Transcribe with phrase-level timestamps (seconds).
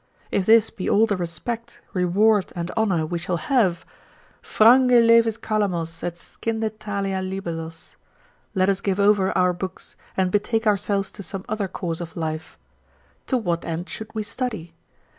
[0.31, 3.85] If this be all the respect, reward and honour we shall have,
[4.41, 7.97] frange leves calamos, et scinde Thalia libellos:
[8.55, 12.57] let us give over our books, and betake ourselves to some other course of life;
[13.27, 14.73] to what end should we study?